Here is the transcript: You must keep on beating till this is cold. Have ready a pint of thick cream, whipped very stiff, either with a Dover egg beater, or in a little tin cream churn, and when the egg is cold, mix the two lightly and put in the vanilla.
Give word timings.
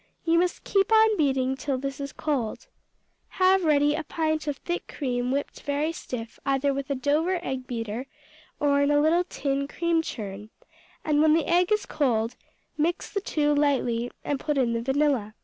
You 0.25 0.39
must 0.39 0.63
keep 0.63 0.91
on 0.91 1.15
beating 1.15 1.55
till 1.55 1.77
this 1.77 1.99
is 1.99 2.11
cold. 2.11 2.65
Have 3.37 3.63
ready 3.65 3.93
a 3.93 4.03
pint 4.03 4.47
of 4.47 4.57
thick 4.57 4.87
cream, 4.87 5.29
whipped 5.29 5.61
very 5.61 5.91
stiff, 5.91 6.39
either 6.43 6.73
with 6.73 6.89
a 6.89 6.95
Dover 6.95 7.39
egg 7.45 7.67
beater, 7.67 8.07
or 8.59 8.81
in 8.81 8.89
a 8.89 8.99
little 8.99 9.23
tin 9.25 9.67
cream 9.67 10.01
churn, 10.01 10.49
and 11.05 11.21
when 11.21 11.35
the 11.35 11.45
egg 11.45 11.71
is 11.71 11.85
cold, 11.85 12.35
mix 12.79 13.11
the 13.11 13.21
two 13.21 13.53
lightly 13.53 14.09
and 14.25 14.39
put 14.39 14.57
in 14.57 14.73
the 14.73 14.81
vanilla. 14.81 15.35